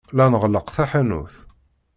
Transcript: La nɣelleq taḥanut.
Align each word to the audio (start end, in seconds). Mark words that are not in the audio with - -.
La 0.17 0.25
nɣelleq 0.27 0.67
taḥanut. 0.75 1.33